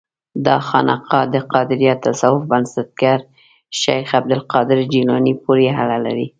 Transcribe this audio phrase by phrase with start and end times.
[0.45, 3.19] دا خانقاه د قادریه تصوف بنسټګر
[3.81, 6.27] شیخ عبدالقادر جیلاني پورې اړه لري.